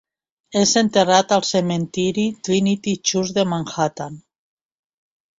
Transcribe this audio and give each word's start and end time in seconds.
És 0.59 0.71
enterrat 0.79 1.33
al 1.35 1.43
cementiri 1.49 2.23
Trinity 2.47 2.93
Church 3.09 3.35
de 3.35 3.43
Manhattan. 3.51 4.17